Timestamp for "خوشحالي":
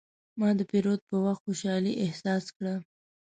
1.45-1.93